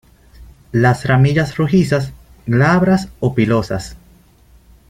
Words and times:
Las 0.71 1.05
ramillas 1.05 1.57
rojizas, 1.57 2.11
glabras 2.47 3.09
o 3.19 3.35
pilosas. 3.35 3.97